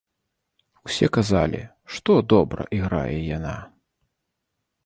Усе 0.89 1.09
казалі, 1.17 1.59
што 1.97 2.11
добра 2.33 2.67
іграе 2.79 3.17
яна. 3.37 3.55